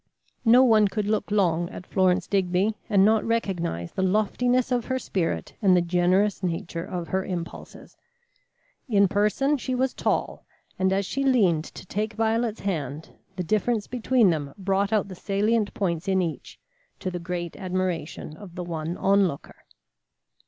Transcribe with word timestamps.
No 0.45 0.63
one 0.63 0.87
could 0.87 1.05
look 1.05 1.29
long 1.29 1.69
at 1.69 1.85
Florence 1.85 2.25
Digby 2.25 2.73
and 2.89 3.05
not 3.05 3.23
recognize 3.23 3.91
the 3.91 4.01
loftiness 4.01 4.71
of 4.71 4.85
her 4.85 4.97
spirit 4.97 5.53
and 5.61 5.77
the 5.77 5.81
generous 5.83 6.41
nature 6.41 6.83
of 6.83 7.09
her 7.09 7.23
impulses. 7.23 7.97
In 8.89 9.07
person 9.07 9.57
she 9.57 9.75
was 9.75 9.93
tall, 9.93 10.43
and 10.79 10.91
as 10.91 11.05
she 11.05 11.23
leaned 11.23 11.65
to 11.65 11.85
take 11.85 12.13
Violet's 12.13 12.61
hand, 12.61 13.13
the 13.35 13.43
difference 13.43 13.85
between 13.85 14.31
them 14.31 14.55
brought 14.57 14.91
out 14.91 15.07
the 15.07 15.13
salient 15.13 15.71
points 15.75 16.07
in 16.07 16.19
each, 16.19 16.59
to 16.99 17.11
the 17.11 17.19
great 17.19 17.55
admiration 17.55 18.35
of 18.35 18.55
the 18.55 18.63
one 18.63 18.97
onlooker. 18.97 19.65